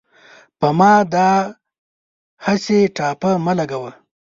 په 0.59 0.67
ما 0.79 0.93
داهسې 1.13 2.77
ټاپه 2.95 3.31
مه 3.45 3.53
لګوۍ 3.59 3.93